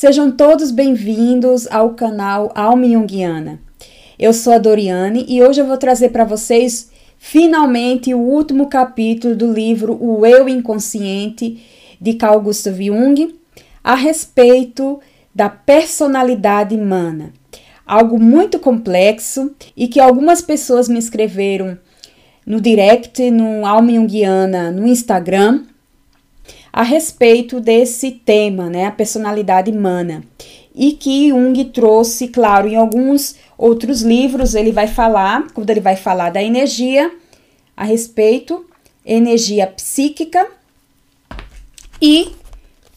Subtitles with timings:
[0.00, 3.58] Sejam todos bem-vindos ao canal Alma Jungiana.
[4.16, 9.34] Eu sou a Doriane e hoje eu vou trazer para vocês finalmente o último capítulo
[9.34, 11.60] do livro O Eu Inconsciente
[12.00, 13.34] de Carl Gustav Jung
[13.82, 15.00] a respeito
[15.34, 17.32] da personalidade humana.
[17.84, 21.76] Algo muito complexo e que algumas pessoas me escreveram
[22.46, 25.64] no direct, no Alma Jungiana, no Instagram,
[26.72, 30.22] a respeito desse tema, né, a personalidade humana.
[30.74, 35.96] E que Jung trouxe, claro, em alguns outros livros ele vai falar, quando ele vai
[35.96, 37.10] falar da energia,
[37.76, 38.64] a respeito,
[39.04, 40.46] energia psíquica,
[42.00, 42.32] e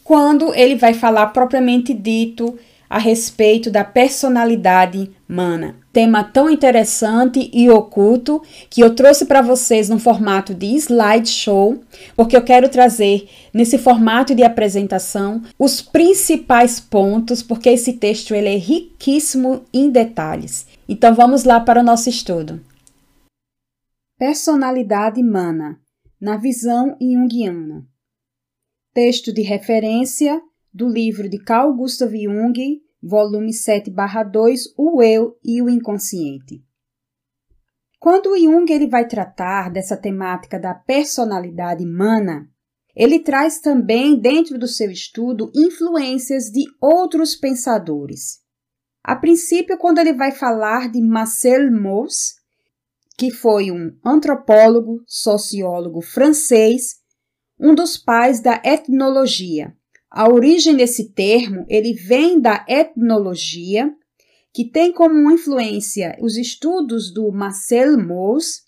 [0.04, 2.56] quando ele vai falar propriamente dito
[2.88, 5.74] a respeito da personalidade humana.
[5.92, 11.82] Tema tão interessante e oculto que eu trouxe para vocês no formato de slideshow,
[12.14, 18.48] porque eu quero trazer nesse formato de apresentação os principais pontos, porque esse texto ele
[18.48, 20.66] é riquíssimo em detalhes.
[20.86, 22.60] Então vamos lá para o nosso estudo.
[24.18, 25.80] Personalidade humana
[26.20, 27.84] na visão junguiana.
[28.94, 30.40] Texto de referência
[30.72, 36.62] do livro de Carl Gustav Jung, volume 7/2, O eu e o inconsciente.
[37.98, 42.48] Quando Jung ele vai tratar dessa temática da personalidade humana,
[42.94, 48.40] ele traz também dentro do seu estudo influências de outros pensadores.
[49.02, 52.34] A princípio, quando ele vai falar de Marcel Mauss,
[53.16, 56.96] que foi um antropólogo, sociólogo francês,
[57.58, 59.76] um dos pais da etnologia,
[60.14, 63.90] a origem desse termo, ele vem da etnologia,
[64.52, 68.62] que tem como influência os estudos do Marcel Mauss,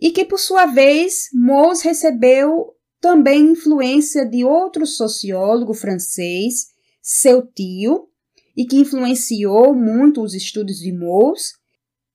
[0.00, 6.68] e que por sua vez Mauss recebeu também influência de outro sociólogo francês,
[7.02, 8.08] seu tio,
[8.56, 11.52] e que influenciou muito os estudos de Mauss,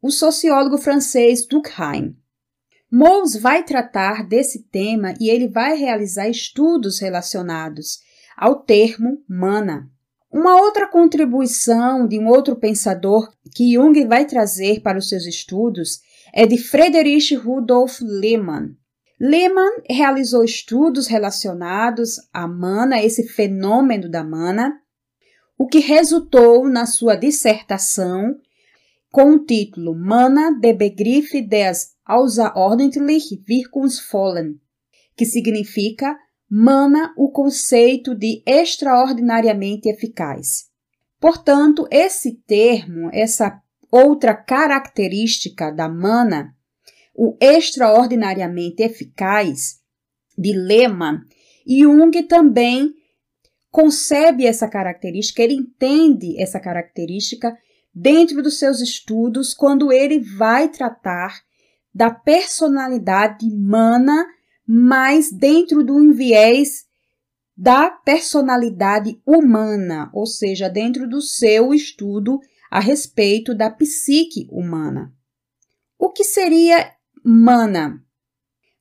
[0.01, 2.15] o sociólogo francês Durkheim.
[2.89, 7.99] Mauss vai tratar desse tema e ele vai realizar estudos relacionados
[8.41, 9.87] ao termo mana.
[10.31, 15.99] Uma outra contribuição de um outro pensador que Jung vai trazer para os seus estudos
[16.33, 18.75] é de Friedrich Rudolf Lehmann.
[19.19, 24.73] Lehmann realizou estudos relacionados à mana, esse fenômeno da mana,
[25.55, 28.35] o que resultou na sua dissertação
[29.11, 34.59] com o título Mana de Begriff des außerordentlich Wirkungsvollen,
[35.15, 36.17] que significa
[36.53, 40.65] mana o conceito de extraordinariamente eficaz.
[41.17, 46.53] Portanto, esse termo, essa outra característica da mana,
[47.15, 49.79] o extraordinariamente eficaz,
[50.37, 51.21] de Lehmann,
[51.65, 52.93] Jung também
[53.69, 57.55] concebe essa característica, ele entende essa característica
[57.93, 61.39] dentro dos seus estudos quando ele vai tratar
[61.93, 64.25] da personalidade humana
[64.73, 66.85] mas dentro do viés
[67.57, 72.39] da personalidade humana, ou seja, dentro do seu estudo
[72.71, 75.13] a respeito da psique humana.
[75.99, 76.89] O que seria
[77.21, 78.01] mana?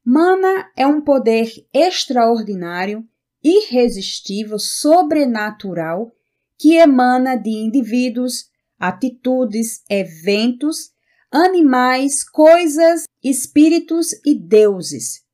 [0.04, 3.04] Mana é um poder extraordinário,
[3.42, 6.12] irresistível, sobrenatural
[6.56, 8.44] que emana de indivíduos,
[8.78, 10.92] atitudes, eventos,
[11.32, 15.28] animais, coisas, espíritos e deuses.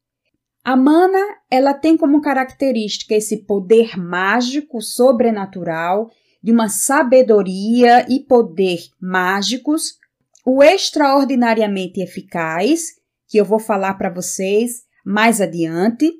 [0.66, 6.10] A mana, ela tem como característica esse poder mágico, sobrenatural,
[6.42, 9.96] de uma sabedoria e poder mágicos,
[10.44, 12.96] o extraordinariamente eficaz,
[13.28, 16.12] que eu vou falar para vocês mais adiante,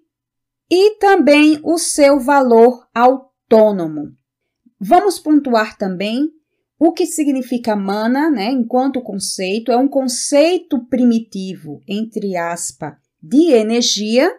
[0.70, 4.12] e também o seu valor autônomo.
[4.78, 6.30] Vamos pontuar também
[6.78, 12.94] o que significa mana, né, enquanto conceito, é um conceito primitivo, entre aspas,
[13.28, 14.32] de energia,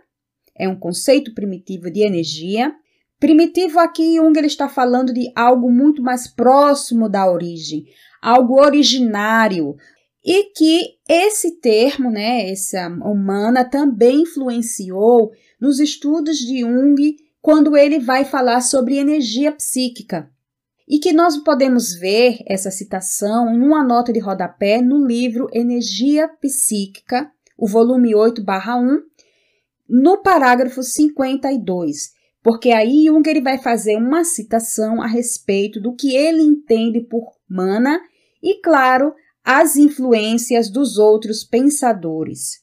[0.56, 2.74] é um conceito primitivo de energia.
[3.20, 7.86] Primitivo aqui, Jung ele está falando de algo muito mais próximo da origem,
[8.22, 9.76] algo originário,
[10.24, 18.00] e que esse termo, né, essa humana, também influenciou nos estudos de Jung quando ele
[18.00, 20.30] vai falar sobre energia psíquica.
[20.88, 27.30] E que nós podemos ver essa citação numa nota de rodapé no livro Energia Psíquica,
[27.58, 29.02] o volume 8, barra 1,
[29.90, 32.12] no parágrafo 52,
[32.44, 37.34] porque aí Jung ele vai fazer uma citação a respeito do que ele entende por
[37.50, 38.00] mana
[38.44, 39.14] e, claro,
[39.44, 42.62] as influências dos outros pensadores.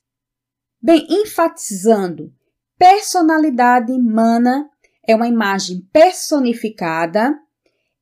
[0.81, 2.32] Bem, enfatizando,
[2.79, 4.69] personalidade mana
[5.06, 7.35] é uma imagem personificada,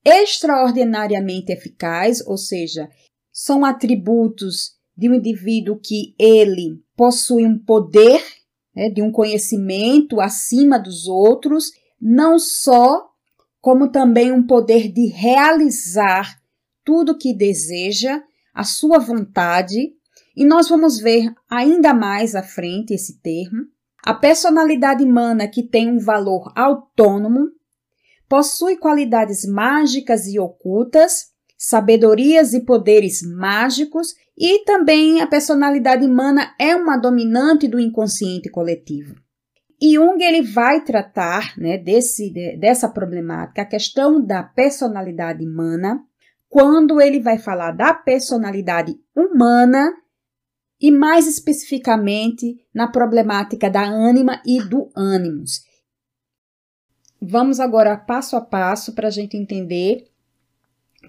[0.03, 2.89] extraordinariamente eficaz, ou seja,
[3.31, 8.23] são atributos de um indivíduo que ele possui um poder,
[8.75, 13.09] né, de um conhecimento acima dos outros, não só,
[13.61, 16.39] como também um poder de realizar
[16.83, 18.21] tudo que deseja,
[18.53, 19.93] a sua vontade,
[20.35, 23.65] e nós vamos ver ainda mais à frente esse termo.
[24.05, 27.49] A personalidade humana que tem um valor autônomo,
[28.27, 36.75] possui qualidades mágicas e ocultas, sabedorias e poderes mágicos, e também a personalidade humana é
[36.75, 39.15] uma dominante do inconsciente coletivo.
[39.81, 46.01] Jung ele vai tratar né, desse, dessa problemática, a questão da personalidade humana,
[46.47, 49.91] quando ele vai falar da personalidade humana
[50.79, 55.63] e mais especificamente na problemática da ânima e do ânimos.
[57.21, 60.05] Vamos agora passo a passo para a gente entender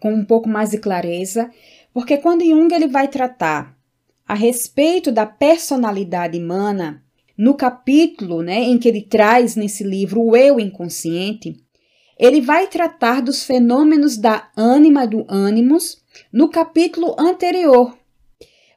[0.00, 1.50] com um pouco mais de clareza,
[1.94, 3.79] porque quando Jung ele vai tratar
[4.26, 7.05] a respeito da personalidade humana,
[7.38, 11.56] no capítulo né, em que ele traz nesse livro o eu inconsciente,
[12.19, 16.02] ele vai tratar dos fenômenos da ânima do ânimos
[16.32, 17.96] no capítulo anterior.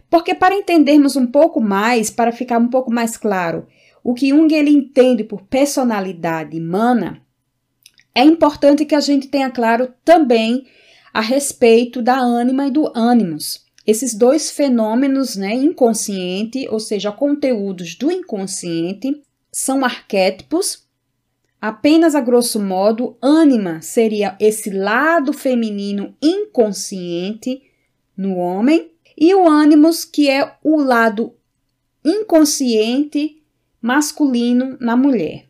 [0.10, 3.68] Porque para entendermos um pouco mais, para ficar um pouco mais claro,
[4.04, 7.22] o que Jung ele entende por personalidade humana,
[8.14, 10.66] é importante que a gente tenha claro também
[11.18, 13.66] a respeito da ânima e do ânimos.
[13.88, 20.88] Esses dois fenômenos, né, inconsciente, ou seja, conteúdos do inconsciente, são arquétipos.
[21.60, 27.64] Apenas a grosso modo, ânima seria esse lado feminino inconsciente
[28.16, 31.34] no homem, e o ânimos, que é o lado
[32.06, 33.42] inconsciente
[33.82, 35.48] masculino na mulher.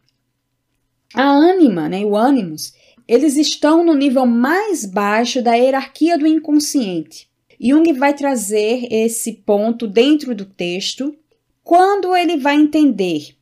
[1.13, 2.71] A ânima, né, o ânimos,
[3.07, 7.29] eles estão no nível mais baixo da hierarquia do inconsciente.
[7.59, 11.15] Jung vai trazer esse ponto dentro do texto
[11.63, 13.35] quando ele vai entender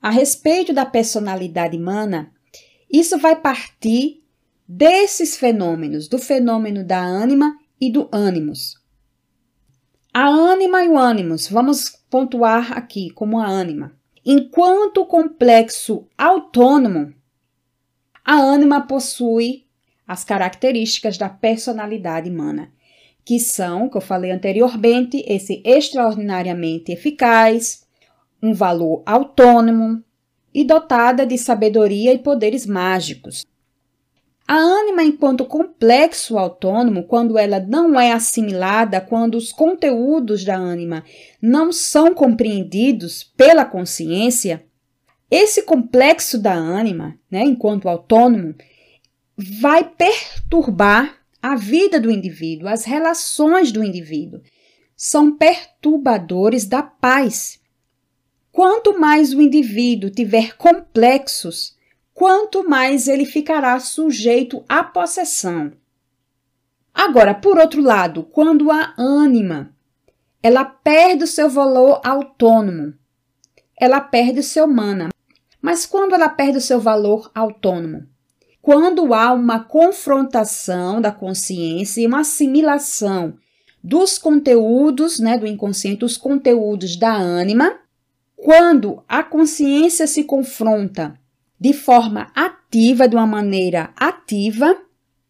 [0.00, 2.32] a respeito da personalidade humana.
[2.90, 4.22] Isso vai partir
[4.66, 8.80] desses fenômenos, do fenômeno da ânima e do ânimos.
[10.14, 13.94] A ânima e o ânimos, vamos pontuar aqui como a ânima.
[14.24, 17.14] Enquanto complexo autônomo,
[18.24, 19.64] a ânima possui
[20.06, 22.70] as características da personalidade humana,
[23.24, 27.86] que são, que eu falei anteriormente, esse extraordinariamente eficaz,
[28.42, 30.02] um valor autônomo
[30.52, 33.44] e dotada de sabedoria e poderes mágicos.
[34.46, 41.04] A ânima, enquanto complexo autônomo, quando ela não é assimilada, quando os conteúdos da ânima
[41.40, 44.64] não são compreendidos pela consciência,
[45.34, 48.54] esse complexo da ânima, né, enquanto autônomo,
[49.34, 54.42] vai perturbar a vida do indivíduo, as relações do indivíduo.
[54.94, 57.58] São perturbadores da paz.
[58.52, 61.74] Quanto mais o indivíduo tiver complexos,
[62.12, 65.72] quanto mais ele ficará sujeito à possessão.
[66.92, 69.74] Agora, por outro lado, quando a ânima
[70.42, 72.92] ela perde o seu valor autônomo,
[73.80, 75.08] ela perde o seu mana.
[75.62, 78.04] Mas quando ela perde o seu valor autônomo?
[78.60, 83.34] Quando há uma confrontação da consciência e uma assimilação
[83.82, 87.78] dos conteúdos né, do inconsciente, os conteúdos da ânima,
[88.36, 91.18] quando a consciência se confronta
[91.58, 94.76] de forma ativa, de uma maneira ativa,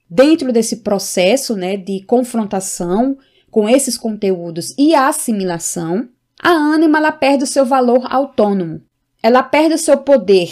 [0.09, 3.19] dentro desse processo né, de confrontação
[3.51, 6.09] com esses conteúdos e assimilação,
[6.43, 8.83] a ânima ela perde o seu valor autônomo.
[9.23, 10.51] Ela perde o seu poder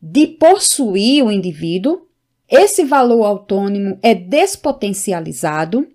[0.00, 2.06] de possuir o indivíduo.
[2.48, 5.88] Esse valor autônomo é despotencializado.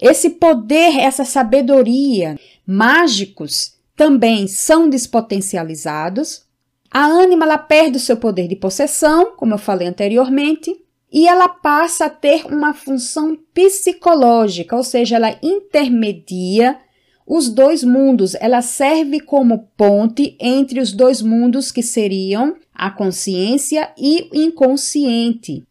[0.00, 6.44] Esse poder, essa sabedoria mágicos também são despotencializados.
[6.90, 10.76] A ânima ela perde o seu poder de possessão, como eu falei anteriormente,
[11.10, 16.78] e ela passa a ter uma função psicológica, ou seja, ela intermedia
[17.26, 18.34] os dois mundos.
[18.34, 25.64] Ela serve como ponte entre os dois mundos que seriam a consciência e o inconsciente,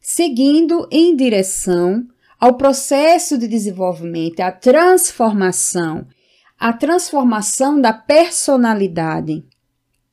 [0.00, 2.06] seguindo em direção
[2.38, 6.06] ao processo de desenvolvimento, a transformação,
[6.58, 9.44] a transformação da personalidade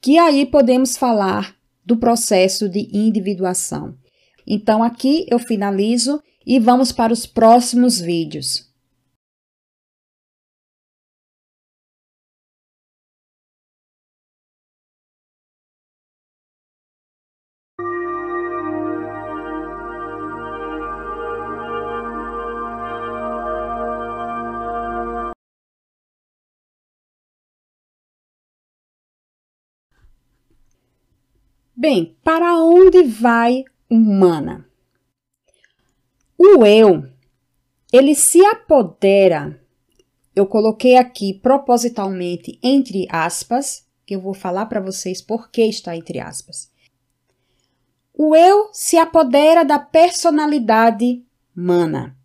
[0.01, 1.55] que aí podemos falar
[1.85, 3.95] do processo de individuação.
[4.47, 8.70] Então, aqui eu finalizo e vamos para os próximos vídeos.
[31.81, 34.69] Bem, para onde vai humana?
[36.37, 37.09] O eu,
[37.91, 39.59] ele se apodera,
[40.35, 45.95] eu coloquei aqui propositalmente entre aspas, que eu vou falar para vocês por que está
[45.95, 46.71] entre aspas.
[48.13, 51.25] O eu se apodera da personalidade
[51.57, 52.15] humana,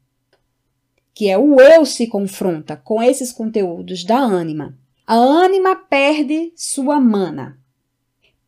[1.15, 4.79] que é o eu se confronta com esses conteúdos da ânima.
[5.07, 7.59] A ânima perde sua mana.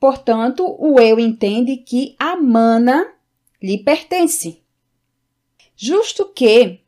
[0.01, 3.13] Portanto, o eu entende que a mana
[3.63, 4.63] lhe pertence.
[5.77, 6.81] Justo que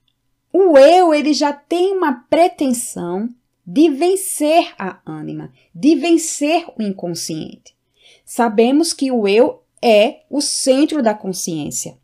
[0.53, 3.29] o eu ele já tem uma pretensão
[3.67, 7.75] de vencer a ânima, de vencer o inconsciente.
[8.25, 11.97] Sabemos que o eu é o centro da consciência.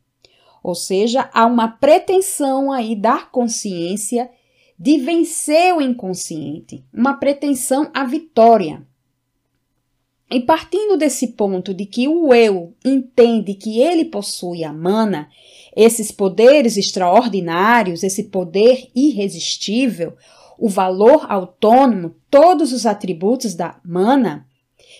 [0.62, 4.30] Ou seja, há uma pretensão aí da consciência
[4.78, 8.85] de vencer o inconsciente, uma pretensão à vitória.
[10.30, 15.28] E partindo desse ponto de que o eu entende que ele possui a mana,
[15.76, 20.16] esses poderes extraordinários, esse poder irresistível,
[20.58, 24.48] o valor autônomo, todos os atributos da mana,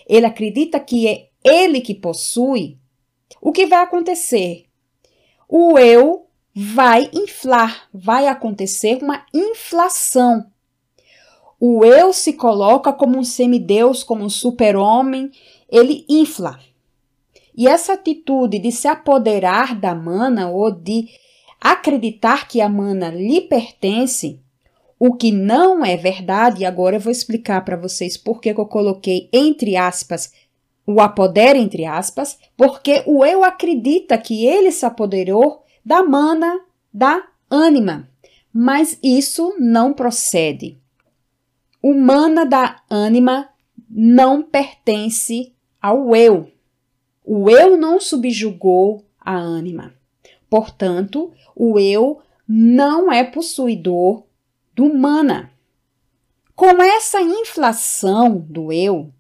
[0.09, 2.79] ele acredita que é ele que possui.
[3.41, 4.67] O que vai acontecer?
[5.49, 10.47] O eu vai inflar, vai acontecer uma inflação.
[11.59, 15.31] O eu se coloca como um semideus, como um super-homem,
[15.71, 16.59] ele infla.
[17.57, 21.09] E essa atitude de se apoderar da mana ou de
[21.61, 24.39] acreditar que a mana lhe pertence,
[24.99, 28.67] o que não é verdade, e agora eu vou explicar para vocês por que eu
[28.67, 30.31] coloquei entre aspas
[30.87, 36.61] o apodera entre aspas, porque o eu acredita que ele se apoderou da mana
[36.95, 38.09] da ânima,
[38.53, 40.79] mas isso não procede.
[41.89, 43.49] O mana da ânima
[43.89, 46.51] não pertence ao eu.
[47.25, 49.95] O eu não subjugou a ânima.
[50.51, 54.25] Portanto, o eu não é possuidor
[54.75, 55.53] do mana.
[56.57, 59.15] Com essa inflação do eu,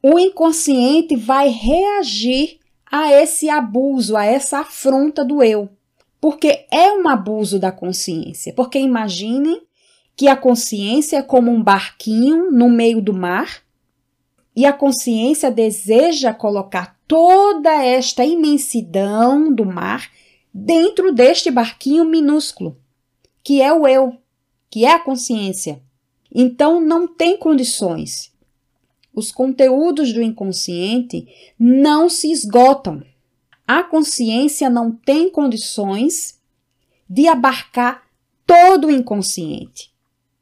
[0.00, 5.68] o inconsciente vai reagir a esse abuso, a essa afronta do eu.
[6.20, 8.54] Porque é um abuso da consciência.
[8.54, 9.60] Porque imaginem
[10.20, 13.62] que a consciência é como um barquinho no meio do mar
[14.54, 20.10] e a consciência deseja colocar toda esta imensidão do mar
[20.52, 22.76] dentro deste barquinho minúsculo,
[23.42, 24.18] que é o eu,
[24.68, 25.80] que é a consciência.
[26.30, 28.30] Então não tem condições.
[29.14, 31.26] Os conteúdos do inconsciente
[31.58, 33.02] não se esgotam.
[33.66, 36.38] A consciência não tem condições
[37.08, 38.02] de abarcar
[38.46, 39.89] todo o inconsciente,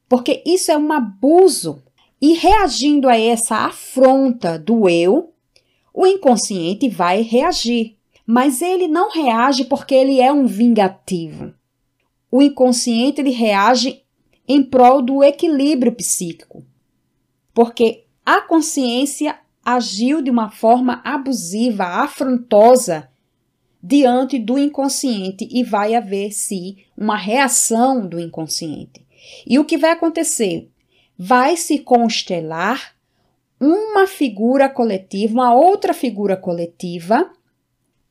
[0.09, 1.83] porque isso é um abuso.
[2.21, 5.33] E reagindo a essa afronta do eu,
[5.95, 7.97] o inconsciente vai reagir,
[8.27, 11.55] mas ele não reage porque ele é um vingativo.
[12.31, 14.03] O inconsciente ele reage
[14.47, 16.65] em prol do equilíbrio psíquico,
[17.55, 23.09] porque a consciência agiu de uma forma abusiva, afrontosa
[23.83, 29.08] diante do inconsciente e vai haver sim uma reação do inconsciente.
[29.47, 30.69] E o que vai acontecer?
[31.19, 32.95] Vai se constelar
[33.61, 37.31] uma figura coletiva, uma outra figura coletiva,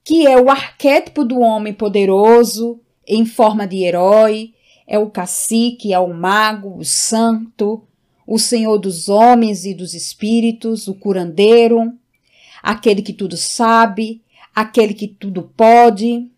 [0.04, 4.54] que é o arquétipo do homem poderoso em forma de herói,
[4.86, 7.84] é o cacique, é o mago, o santo,
[8.26, 11.94] o senhor dos homens e dos espíritos, o curandeiro,
[12.62, 14.22] aquele que tudo sabe,
[14.54, 16.30] aquele que tudo pode.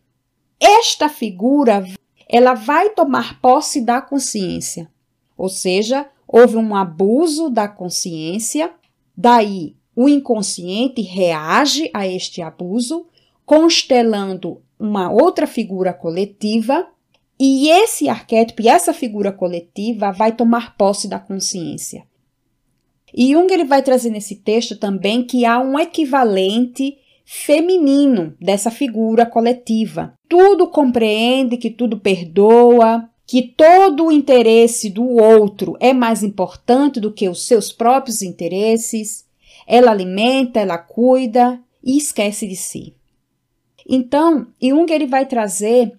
[0.59, 1.83] Esta figura,
[2.29, 4.89] ela vai tomar posse da consciência.
[5.35, 8.71] Ou seja, houve um abuso da consciência
[9.21, 13.05] Daí, o inconsciente reage a este abuso,
[13.45, 16.87] constelando uma outra figura coletiva,
[17.37, 22.05] e esse arquétipo e essa figura coletiva vai tomar posse da consciência.
[23.13, 26.97] E Jung ele vai trazer nesse texto também que há um equivalente
[27.31, 30.15] feminino dessa figura coletiva.
[30.27, 37.13] Tudo compreende, que tudo perdoa, que todo o interesse do outro é mais importante do
[37.13, 39.27] que os seus próprios interesses,
[39.67, 42.95] ela alimenta, ela cuida e esquece de si.
[43.87, 45.93] Então, Jung ele vai trazer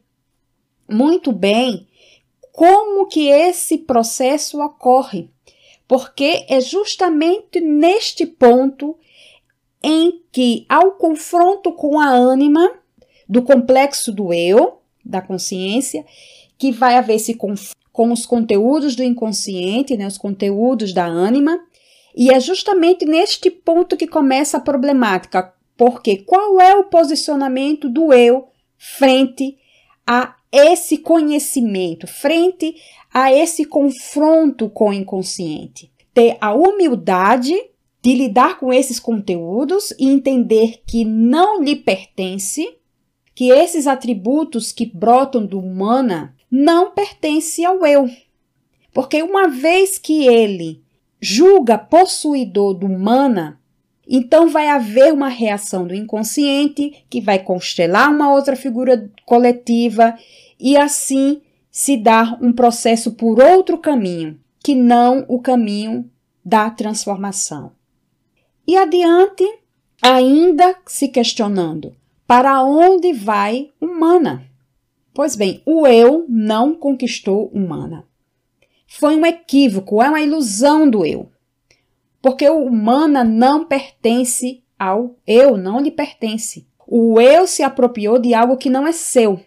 [0.90, 1.86] muito bem
[2.50, 5.30] como que esse processo ocorre,
[5.86, 8.98] porque é justamente neste ponto
[9.82, 12.70] em que, ao confronto com a ânima
[13.28, 16.04] do complexo do eu, da consciência,
[16.58, 21.58] que vai haver esse conflito com os conteúdos do inconsciente, né, os conteúdos da ânima,
[22.16, 28.12] e é justamente neste ponto que começa a problemática, Porque qual é o posicionamento do
[28.12, 29.56] eu frente
[30.06, 32.74] a esse conhecimento, frente
[33.10, 35.90] a esse confronto com o inconsciente?
[36.12, 37.54] Ter a humildade
[38.02, 42.76] de lidar com esses conteúdos e entender que não lhe pertence,
[43.34, 48.08] que esses atributos que brotam do humana não pertencem ao eu.
[48.92, 50.82] Porque uma vez que ele
[51.20, 53.60] julga possuidor do humana,
[54.08, 60.16] então vai haver uma reação do inconsciente que vai constelar uma outra figura coletiva
[60.58, 61.40] e assim
[61.70, 66.10] se dar um processo por outro caminho, que não o caminho
[66.44, 67.72] da transformação.
[68.66, 69.44] E adiante,
[70.02, 71.94] ainda se questionando:
[72.26, 74.44] para onde vai humana?
[75.12, 78.04] Pois bem, o eu não conquistou humana.
[78.86, 81.30] Foi um equívoco, é uma ilusão do eu.
[82.22, 86.66] Porque o humana não pertence ao eu, não lhe pertence.
[86.86, 89.40] O eu se apropriou de algo que não é seu.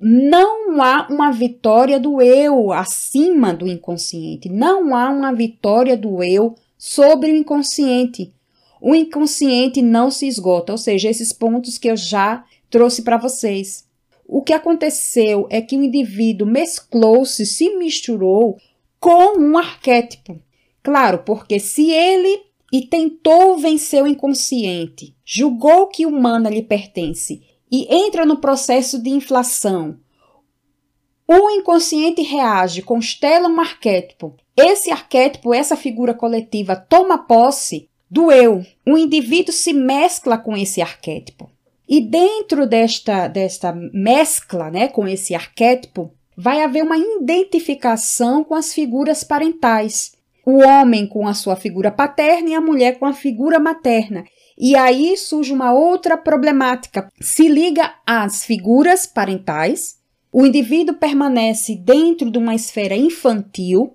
[0.00, 4.48] Não há uma vitória do eu acima do inconsciente.
[4.48, 8.32] Não há uma vitória do eu sobre o inconsciente
[8.80, 13.86] o inconsciente não se esgota, ou seja, esses pontos que eu já trouxe para vocês.
[14.26, 18.58] O que aconteceu é que o indivíduo mesclou-se, se misturou
[19.00, 20.40] com um arquétipo.
[20.82, 22.42] Claro, porque se ele
[22.72, 29.02] e tentou vencer o inconsciente, julgou que o humano lhe pertence e entra no processo
[29.02, 29.98] de inflação,
[31.30, 34.34] o inconsciente reage, constela um arquétipo.
[34.56, 38.64] Esse arquétipo, essa figura coletiva, toma posse do eu.
[38.86, 41.50] O indivíduo se mescla com esse arquétipo.
[41.88, 48.72] E dentro desta, desta mescla né, com esse arquétipo, vai haver uma identificação com as
[48.72, 50.12] figuras parentais.
[50.44, 54.24] O homem com a sua figura paterna e a mulher com a figura materna.
[54.56, 57.10] E aí surge uma outra problemática.
[57.20, 59.98] Se liga às figuras parentais,
[60.32, 63.94] o indivíduo permanece dentro de uma esfera infantil,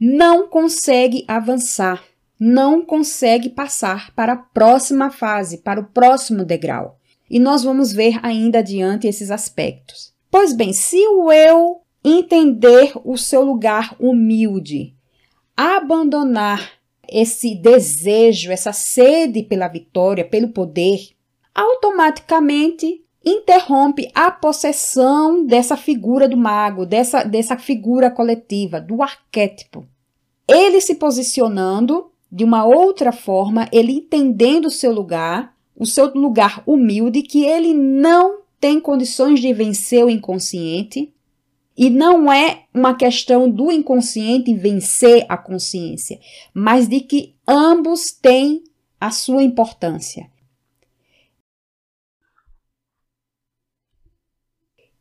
[0.00, 2.02] não consegue avançar
[2.40, 6.98] não consegue passar para a próxima fase, para o próximo degrau.
[7.28, 10.14] E nós vamos ver ainda adiante esses aspectos.
[10.30, 14.94] Pois bem, se o eu entender o seu lugar humilde,
[15.54, 16.72] abandonar
[17.06, 21.10] esse desejo, essa sede pela vitória, pelo poder,
[21.54, 29.86] automaticamente interrompe a possessão dessa figura do mago, dessa, dessa figura coletiva, do arquétipo.
[30.48, 36.62] Ele se posicionando de uma outra forma, ele entendendo o seu lugar, o seu lugar
[36.66, 41.12] humilde, que ele não tem condições de vencer o inconsciente.
[41.76, 46.20] E não é uma questão do inconsciente vencer a consciência,
[46.52, 48.62] mas de que ambos têm
[49.00, 50.30] a sua importância.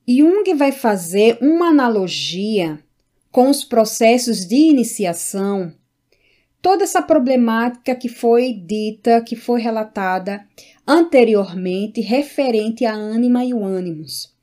[0.07, 2.83] Jung vai fazer uma analogia
[3.31, 5.73] com os processos de iniciação
[6.61, 10.45] toda essa problemática que foi dita, que foi relatada
[10.85, 14.33] anteriormente, referente à ânima e o ânimos.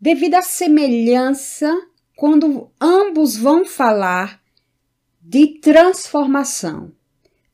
[0.00, 1.70] Devido à semelhança,
[2.16, 4.42] quando ambos vão falar
[5.20, 6.92] de transformação,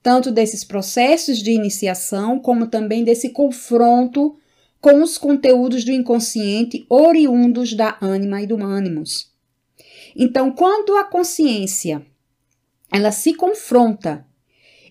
[0.03, 4.37] tanto desses processos de iniciação, como também desse confronto
[4.81, 9.31] com os conteúdos do inconsciente oriundos da ânima e do ânimos.
[10.17, 12.07] Então, quando a consciência
[12.91, 14.27] ela se confronta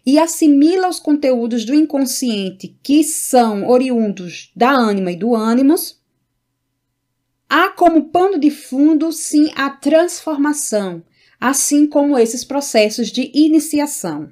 [0.06, 6.02] e assimila os conteúdos do inconsciente que são oriundos da ânima e do ânimos,
[7.50, 11.04] há como pano de fundo sim a transformação,
[11.40, 14.30] assim como esses processos de iniciação.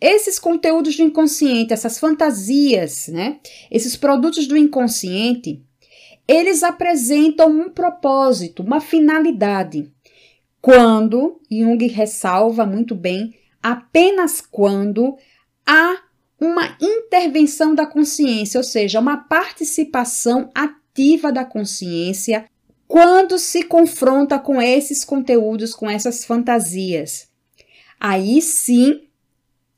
[0.00, 3.38] Esses conteúdos do inconsciente, essas fantasias, né?
[3.70, 5.62] Esses produtos do inconsciente,
[6.28, 9.90] eles apresentam um propósito, uma finalidade
[10.60, 15.16] quando, Jung ressalva muito bem, apenas quando
[15.66, 15.96] há
[16.40, 22.44] uma intervenção da consciência, ou seja, uma participação ativa da consciência
[22.86, 27.28] quando se confronta com esses conteúdos, com essas fantasias.
[27.98, 29.02] Aí sim,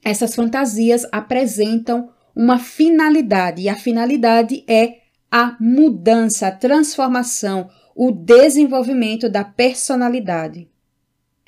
[0.05, 4.99] essas fantasias apresentam uma finalidade, e a finalidade é
[5.31, 7.69] a mudança, a transformação,
[8.01, 10.71] o desenvolvimento da personalidade.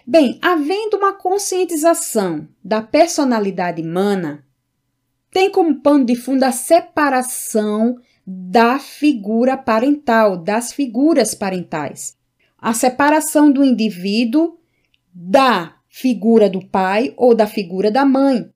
[0.05, 4.45] Bem, havendo uma conscientização da personalidade humana,
[5.31, 12.17] tem como pano de fundo a separação da figura parental, das figuras parentais.
[12.59, 14.59] A separação do indivíduo
[15.15, 18.51] da figura do pai ou da figura da mãe.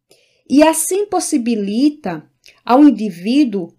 [0.50, 2.28] E assim possibilita
[2.64, 3.72] ao indivíduo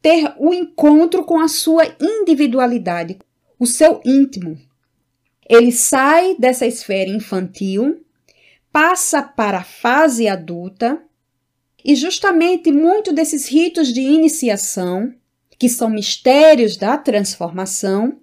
[0.00, 3.18] ter o encontro com a sua individualidade,
[3.62, 4.58] o seu íntimo.
[5.48, 8.04] Ele sai dessa esfera infantil,
[8.72, 11.00] passa para a fase adulta,
[11.84, 15.14] e justamente muito desses ritos de iniciação,
[15.60, 18.18] que são mistérios da transformação,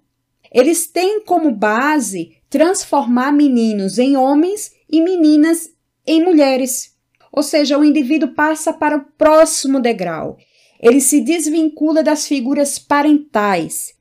[0.53, 5.69] eles têm como base transformar meninos em homens e meninas
[6.05, 6.97] em mulheres.
[7.31, 10.37] Ou seja, o indivíduo passa para o próximo degrau.
[10.81, 13.97] Ele se desvincula das figuras parentais,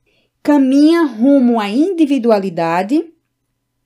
[0.49, 3.05] caminha rumo à individualidade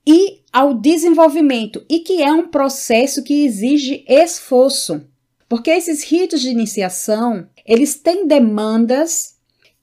[0.08, 5.06] e ao desenvolvimento, e que é um processo que exige esforço.
[5.50, 9.36] Porque esses ritos de iniciação, eles têm demandas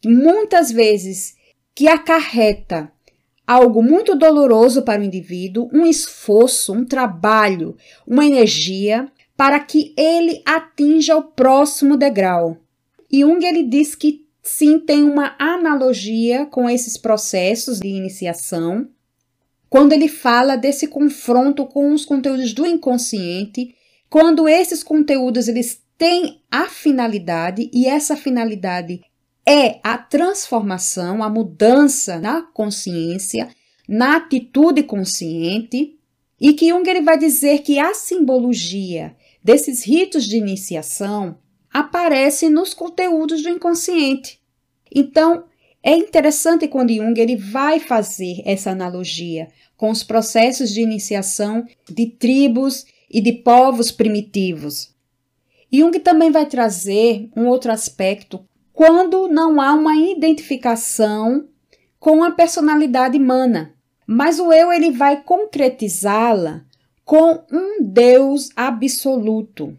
[0.03, 1.35] muitas vezes
[1.75, 2.91] que acarreta
[3.47, 10.41] algo muito doloroso para o indivíduo, um esforço, um trabalho, uma energia para que ele
[10.47, 12.57] atinja o próximo degrau.
[13.13, 18.89] Jung ele diz que sim tem uma analogia com esses processos de iniciação,
[19.69, 23.75] quando ele fala desse confronto com os conteúdos do inconsciente,
[24.09, 29.01] quando esses conteúdos eles têm a finalidade e essa finalidade
[29.47, 33.49] é a transformação, a mudança na consciência,
[33.89, 35.97] na atitude consciente,
[36.41, 41.39] e que Jung ele vai dizer que a simbologia desses ritos de iniciação
[41.73, 44.41] aparece nos conteúdos do inconsciente.
[44.95, 45.45] Então,
[45.83, 52.07] é interessante quando Jung ele vai fazer essa analogia com os processos de iniciação de
[52.07, 54.95] tribos e de povos primitivos.
[55.73, 61.49] Jung também vai trazer um outro aspecto quando não há uma identificação
[61.99, 63.75] com a personalidade humana,
[64.07, 66.65] mas o eu ele vai concretizá-la
[67.05, 69.77] com um Deus absoluto.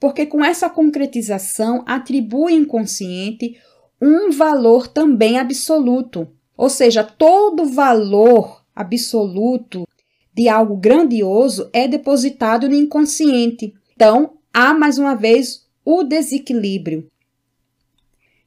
[0.00, 3.60] Porque com essa concretização atribui inconsciente
[4.00, 9.86] um valor também absoluto, ou seja, todo valor absoluto
[10.32, 13.74] de algo grandioso é depositado no inconsciente.
[13.94, 17.06] Então, há mais uma vez o desequilíbrio.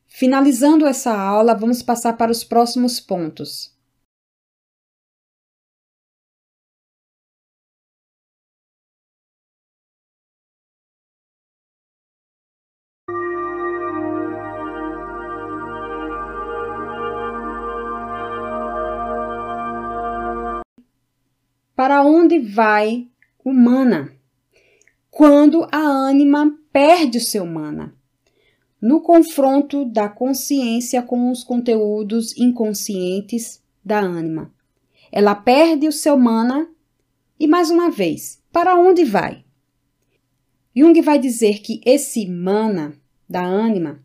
[0.08, 3.73] Finalizando essa aula, vamos passar para os próximos pontos.
[21.84, 23.10] Para onde vai
[23.44, 24.14] o mana?
[25.12, 27.94] Quando a ânima perde o seu mana
[28.82, 34.50] no confronto da consciência com os conteúdos inconscientes da ânima.
[35.12, 36.70] Ela perde o seu mana
[37.38, 39.44] e, mais uma vez, para onde vai?
[40.74, 42.94] Jung vai dizer que esse mana
[43.28, 44.02] da ânima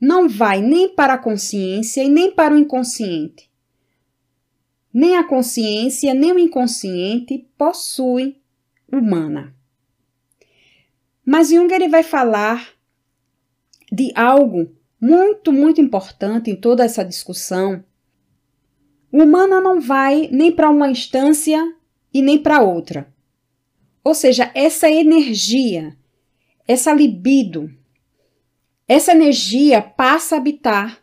[0.00, 3.48] não vai nem para a consciência e nem para o inconsciente.
[4.92, 8.40] Nem a consciência nem o inconsciente possuem
[8.90, 9.54] o mana.
[11.24, 12.74] Mas Jung ele vai falar
[13.92, 17.84] de algo muito, muito importante em toda essa discussão.
[19.12, 21.74] O humano não vai nem para uma instância
[22.12, 23.12] e nem para outra.
[24.04, 25.96] Ou seja, essa energia,
[26.66, 27.70] essa libido,
[28.86, 31.00] essa energia passa a habitar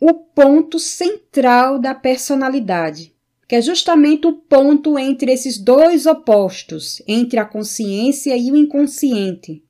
[0.00, 3.15] o ponto central da personalidade,
[3.48, 9.62] que é justamente o ponto entre esses dois opostos, entre a consciência e o inconsciente.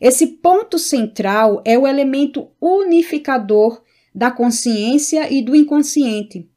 [0.00, 3.82] Esse ponto central é o elemento unificador
[4.14, 6.48] da consciência e do inconsciente.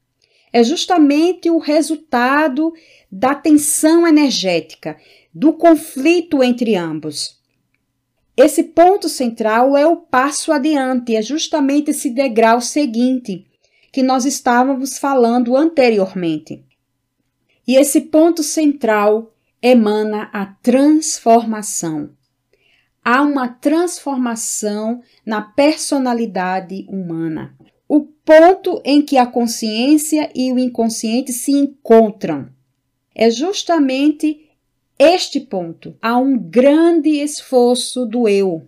[0.54, 2.72] É justamente o resultado
[3.12, 4.98] da tensão energética,
[5.34, 7.38] do conflito entre ambos.
[8.36, 13.48] Esse ponto central é o passo adiante, é justamente esse degrau seguinte
[13.92, 16.67] que nós estávamos falando anteriormente.
[17.68, 22.18] E esse ponto central emana a transformação
[23.08, 27.56] há uma transformação na personalidade humana.
[27.88, 32.50] O ponto em que a consciência e o inconsciente se encontram
[33.16, 34.50] é justamente
[35.00, 35.96] este ponto.
[36.02, 38.68] Há um grande esforço do eu,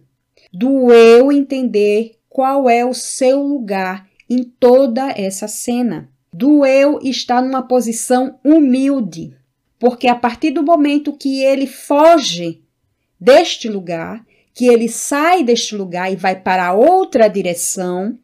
[0.54, 6.10] do eu entender qual é o seu lugar em toda essa cena,
[6.40, 9.36] do eu estar numa posição humilde,
[9.78, 12.64] porque a partir do momento que ele foge
[13.20, 18.18] deste lugar, que ele sai deste lugar e vai para outra direção,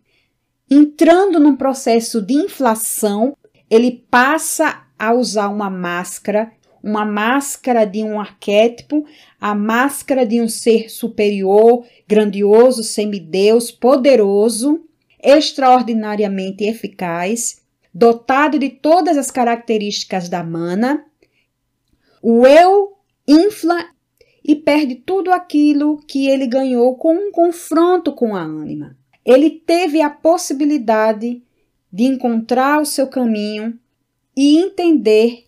[0.71, 3.35] entrando num processo de inflação,
[3.69, 9.05] ele passa a usar uma máscara, uma máscara de um arquétipo,
[9.41, 14.85] a máscara de um ser superior, grandioso, semideus, poderoso,
[15.21, 17.64] extraordinariamente eficaz,
[17.95, 21.05] dotado de todas as características da mana.
[22.21, 23.89] O eu infla
[24.43, 28.97] e perde tudo aquilo que ele ganhou com um confronto com a ânima.
[29.25, 31.41] Ele teve a possibilidade
[31.91, 33.79] de encontrar o seu caminho
[34.35, 35.45] e entender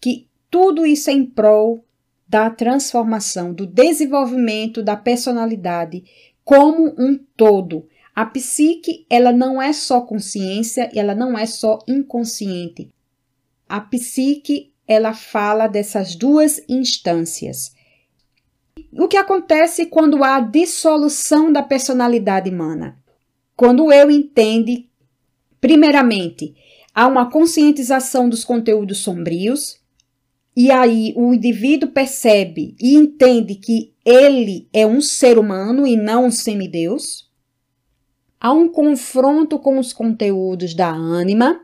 [0.00, 1.84] que tudo isso é em prol
[2.26, 6.02] da transformação, do desenvolvimento da personalidade
[6.42, 7.86] como um todo.
[8.20, 12.92] A psique, ela não é só consciência, ela não é só inconsciente.
[13.66, 17.74] A psique, ela fala dessas duas instâncias.
[18.92, 22.98] O que acontece quando há dissolução da personalidade humana?
[23.56, 24.86] Quando eu entende,
[25.58, 26.54] primeiramente,
[26.94, 29.80] há uma conscientização dos conteúdos sombrios,
[30.54, 36.26] e aí o indivíduo percebe e entende que ele é um ser humano e não
[36.26, 37.29] um semideus.
[38.40, 41.60] Há um confronto com os conteúdos da ânima,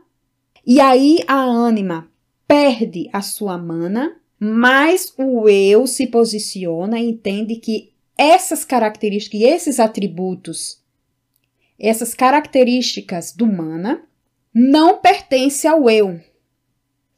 [0.63, 2.07] e aí a ânima
[2.47, 9.43] perde a sua mana, mas o eu se posiciona e entende que essas características e
[9.43, 10.83] esses atributos,
[11.79, 14.03] essas características do mana,
[14.53, 16.19] não pertence ao eu.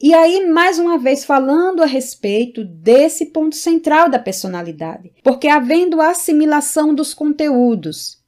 [0.01, 5.99] E aí, mais uma vez, falando a respeito desse ponto central da personalidade, porque havendo
[5.99, 8.18] assimilação dos conteúdos,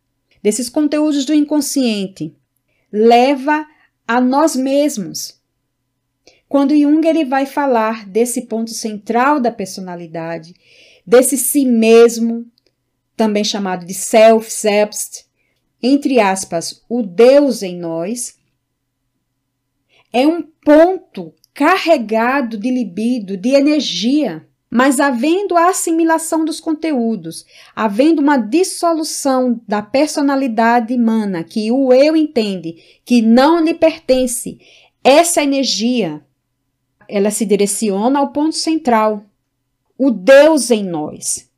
[0.41, 2.35] desses conteúdos do inconsciente,
[2.91, 3.65] leva
[4.07, 5.39] a nós mesmos.
[6.49, 10.53] Quando Jung ele vai falar desse ponto central da personalidade,
[11.05, 12.45] desse si mesmo,
[13.15, 15.25] também chamado de self, selbst,
[15.81, 18.37] entre aspas, o Deus em nós,
[20.11, 24.45] é um ponto carregado de libido, de energia.
[24.73, 32.15] Mas havendo a assimilação dos conteúdos, havendo uma dissolução da personalidade humana, que o eu
[32.15, 34.59] entende que não lhe pertence,
[35.03, 36.25] essa energia,
[37.05, 39.25] ela se direciona ao ponto central,
[39.97, 41.49] o Deus em nós.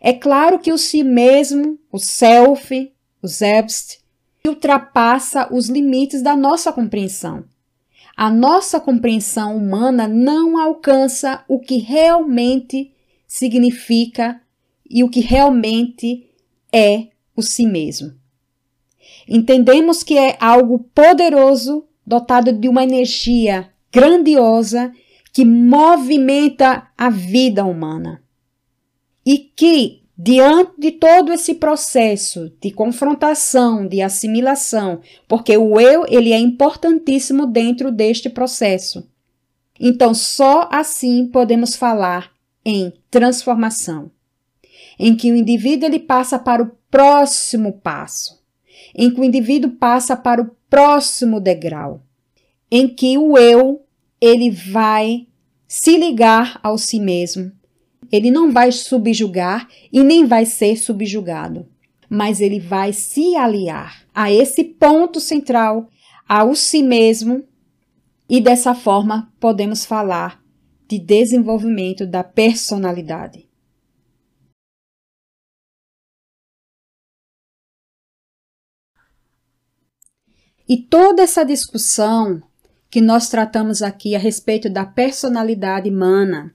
[0.00, 3.98] É claro que o si mesmo, o self, o selbst,
[4.46, 7.44] ultrapassa os limites da nossa compreensão.
[8.16, 12.92] A nossa compreensão humana não alcança o que realmente
[13.26, 14.40] significa
[14.88, 16.30] e o que realmente
[16.72, 18.14] é o si mesmo.
[19.28, 24.92] Entendemos que é algo poderoso, dotado de uma energia grandiosa
[25.32, 28.22] que movimenta a vida humana
[29.26, 36.32] e que Diante de todo esse processo de confrontação, de assimilação, porque o eu ele
[36.32, 39.08] é importantíssimo dentro deste processo.
[39.78, 42.30] Então, só assim podemos falar
[42.64, 44.08] em transformação,
[44.98, 48.40] em que o indivíduo ele passa para o próximo passo,
[48.94, 52.02] em que o indivíduo passa para o próximo degrau,
[52.70, 53.84] em que o eu
[54.20, 55.26] ele vai
[55.66, 57.50] se ligar ao si mesmo,
[58.14, 61.68] ele não vai subjugar e nem vai ser subjugado,
[62.08, 65.88] mas ele vai se aliar a esse ponto central,
[66.28, 67.42] ao si mesmo,
[68.30, 70.40] e dessa forma podemos falar
[70.86, 73.48] de desenvolvimento da personalidade.
[80.68, 82.40] E toda essa discussão
[82.88, 86.54] que nós tratamos aqui a respeito da personalidade humana,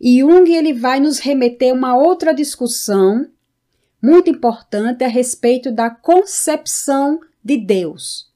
[0.00, 3.28] e Jung ele vai nos remeter a uma outra discussão
[4.02, 8.32] muito importante a respeito da concepção de Deus.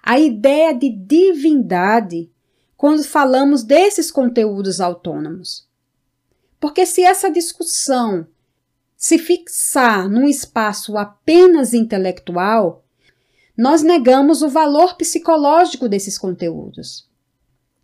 [0.00, 2.30] A ideia de divindade
[2.76, 5.66] quando falamos desses conteúdos autônomos.
[6.60, 8.24] Porque se essa discussão
[8.96, 12.84] se fixar num espaço apenas intelectual,
[13.56, 17.07] nós negamos o valor psicológico desses conteúdos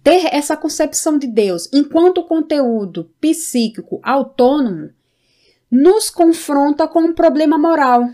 [0.04, 4.90] ter essa concepção de Deus enquanto conteúdo psíquico autônomo
[5.70, 8.06] nos confronta com um problema moral,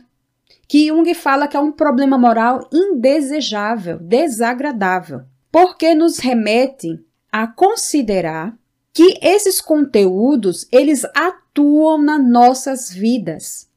[0.69, 8.57] que Jung fala que é um problema moral indesejável, desagradável, porque nos remete a considerar
[8.93, 13.69] que esses conteúdos eles atuam nas nossas vidas.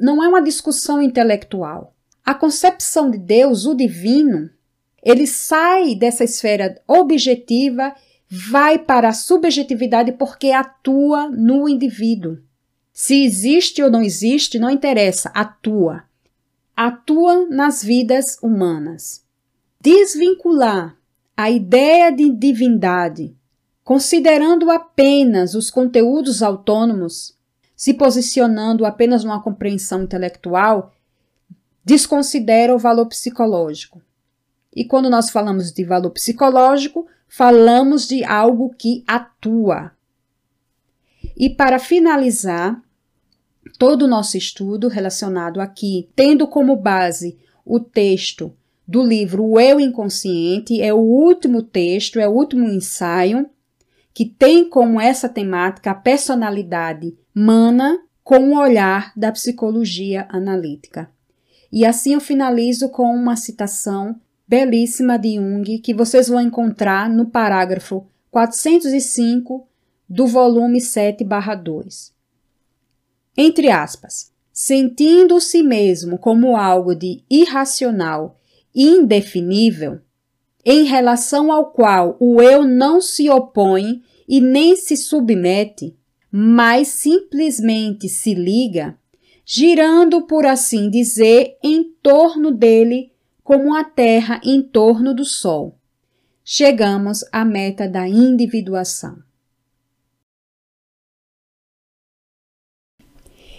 [0.00, 1.94] Não é uma discussão intelectual.
[2.24, 4.50] A concepção de Deus, o divino,
[5.02, 7.94] ele sai dessa esfera objetiva,
[8.28, 12.38] vai para a subjetividade porque atua no indivíduo.
[12.92, 16.04] Se existe ou não existe, não interessa, atua.
[16.76, 19.24] Atua nas vidas humanas.
[19.80, 20.96] Desvincular
[21.36, 23.34] a ideia de divindade
[23.90, 27.36] considerando apenas os conteúdos autônomos,
[27.74, 30.94] se posicionando apenas numa compreensão intelectual,
[31.84, 34.00] desconsidera o valor psicológico.
[34.74, 39.92] E quando nós falamos de valor psicológico, falamos de algo que atua.
[41.36, 42.80] E para finalizar,
[43.78, 48.54] todo o nosso estudo relacionado aqui, tendo como base o texto
[48.86, 53.48] do livro O Eu Inconsciente, é o último texto, é o último ensaio
[54.12, 61.10] que tem como essa temática a personalidade mana com o olhar da psicologia analítica.
[61.72, 67.26] E assim eu finalizo com uma citação belíssima de Jung que vocês vão encontrar no
[67.26, 69.68] parágrafo 405
[70.08, 72.12] do volume 7/2.
[73.36, 78.40] Entre aspas, sentindo se mesmo como algo de irracional
[78.74, 80.00] e indefinível,
[80.64, 85.96] em relação ao qual o eu não se opõe e nem se submete,
[86.28, 88.98] mas simplesmente se liga,
[89.46, 93.12] girando, por assim dizer, em torno dele
[93.50, 95.74] como a Terra em torno do Sol.
[96.44, 99.16] Chegamos à meta da individuação.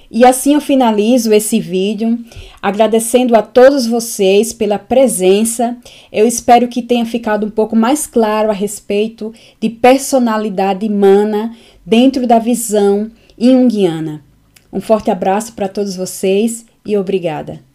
[0.10, 2.18] E assim eu finalizo esse vídeo,
[2.62, 5.78] agradecendo a todos vocês pela presença.
[6.10, 11.54] Eu espero que tenha ficado um pouco mais claro a respeito de personalidade humana
[11.86, 14.24] dentro da visão junguiana.
[14.72, 17.71] Um forte abraço para todos vocês e obrigada.